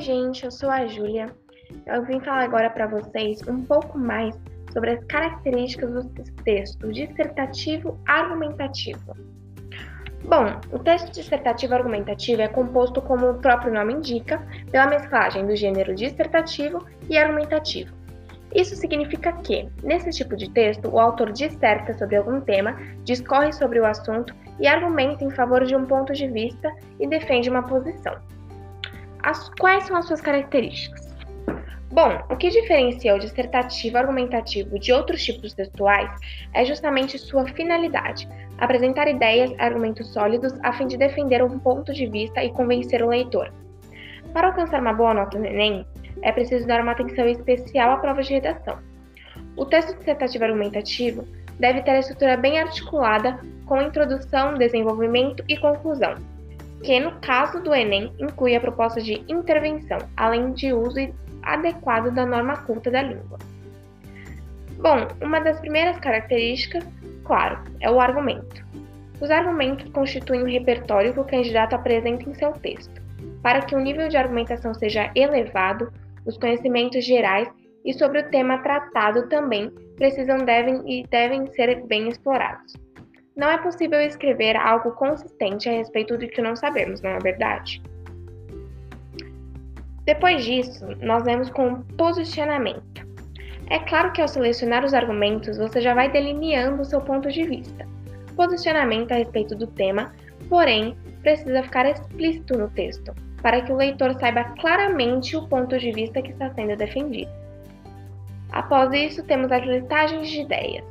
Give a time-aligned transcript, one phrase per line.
[0.00, 1.30] Oi, gente, eu sou a Júlia.
[1.86, 4.34] Eu vim falar agora para vocês um pouco mais
[4.72, 9.14] sobre as características do texto dissertativo argumentativo.
[10.24, 14.40] Bom, o texto dissertativo argumentativo é composto, como o próprio nome indica,
[14.70, 17.94] pela mesclagem do gênero dissertativo e argumentativo.
[18.54, 22.74] Isso significa que, nesse tipo de texto, o autor disserta sobre algum tema,
[23.04, 27.50] discorre sobre o assunto e argumenta em favor de um ponto de vista e defende
[27.50, 28.18] uma posição.
[29.22, 31.10] As, quais são as suas características?
[31.92, 36.08] Bom, o que diferencia o dissertativo argumentativo de outros tipos textuais
[36.54, 41.92] é justamente sua finalidade, apresentar ideias e argumentos sólidos a fim de defender um ponto
[41.92, 43.52] de vista e convencer o leitor.
[44.32, 45.84] Para alcançar uma boa nota no Enem,
[46.22, 48.78] é preciso dar uma atenção especial à prova de redação.
[49.56, 51.26] O texto dissertativo argumentativo
[51.58, 56.14] deve ter a estrutura bem articulada com introdução, desenvolvimento e conclusão,
[56.82, 60.98] que no caso do Enem inclui a proposta de intervenção, além de uso
[61.42, 63.38] adequado da norma culta da língua.
[64.78, 66.84] Bom, uma das primeiras características,
[67.24, 68.64] claro, é o argumento.
[69.20, 73.00] Os argumentos constituem o um repertório que o candidato apresenta em seu texto.
[73.42, 75.92] Para que o nível de argumentação seja elevado,
[76.24, 77.48] os conhecimentos gerais
[77.84, 82.74] e sobre o tema tratado também precisam devem e devem ser bem explorados.
[83.36, 87.82] Não é possível escrever algo consistente a respeito do que não sabemos, não é verdade?
[90.04, 93.06] Depois disso, nós vemos com o posicionamento.
[93.68, 97.44] É claro que ao selecionar os argumentos, você já vai delineando o seu ponto de
[97.44, 97.86] vista.
[98.34, 100.12] Posicionamento a respeito do tema,
[100.48, 105.92] porém, precisa ficar explícito no texto, para que o leitor saiba claramente o ponto de
[105.92, 107.30] vista que está sendo defendido.
[108.50, 110.84] Após isso, temos as listagens de ideias.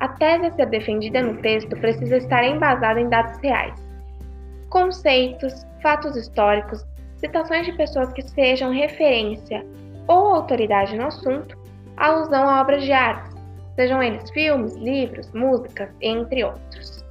[0.00, 3.74] A tese a ser defendida no texto precisa estar embasada em dados reais.
[4.70, 9.66] Conceitos, fatos históricos, citações de pessoas que sejam referência
[10.06, 11.58] ou autoridade no assunto,
[11.96, 13.34] alusão a obras de arte,
[13.74, 17.04] sejam eles filmes, livros, músicas, entre outros.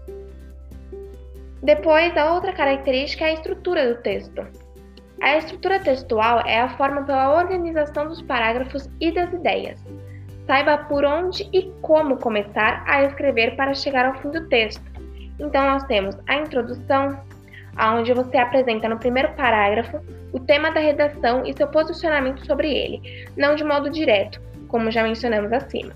[1.62, 4.46] Depois, a outra característica é a estrutura do texto.
[5.22, 9.84] A estrutura textual é a forma pela organização dos parágrafos e das ideias.
[10.48, 14.82] Saiba por onde e como começar a escrever para chegar ao fim do texto.
[15.38, 17.20] Então, nós temos a introdução,
[17.96, 20.00] onde você apresenta no primeiro parágrafo
[20.32, 25.04] o tema da redação e seu posicionamento sobre ele, não de modo direto, como já
[25.04, 25.92] mencionamos acima.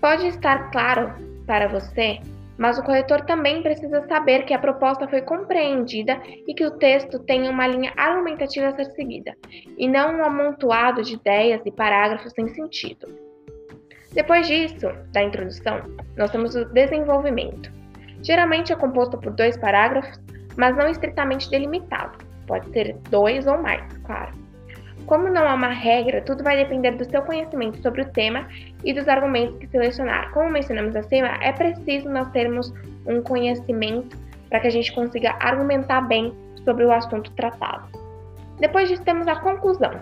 [0.00, 1.12] Pode estar claro
[1.46, 2.20] para você
[2.58, 7.18] mas o corretor também precisa saber que a proposta foi compreendida e que o texto
[7.18, 9.36] tem uma linha argumentativa a ser seguida,
[9.76, 13.08] e não um amontoado de ideias e parágrafos sem sentido.
[14.12, 15.80] Depois disso, da introdução,
[16.16, 17.72] nós temos o desenvolvimento.
[18.22, 20.20] Geralmente é composto por dois parágrafos,
[20.56, 22.16] mas não estritamente delimitado.
[22.46, 24.43] Pode ser dois ou mais, claro.
[25.06, 28.48] Como não há uma regra, tudo vai depender do seu conhecimento sobre o tema
[28.82, 30.30] e dos argumentos que selecionar.
[30.32, 32.72] Como mencionamos acima, é preciso nós termos
[33.06, 34.16] um conhecimento
[34.48, 36.32] para que a gente consiga argumentar bem
[36.64, 37.86] sobre o assunto tratado.
[38.58, 39.92] Depois disso, temos a conclusão.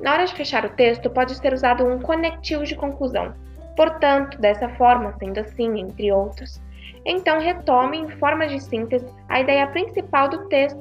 [0.00, 3.34] Na hora de fechar o texto, pode ser usado um conectivo de conclusão.
[3.76, 6.60] Portanto, dessa forma, sendo assim, entre outros,
[7.04, 10.80] então retome em forma de síntese a ideia principal do texto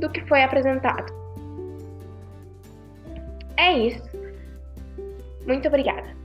[0.00, 1.23] do que foi apresentado.
[3.56, 4.02] É isso.
[5.46, 6.23] Muito obrigada.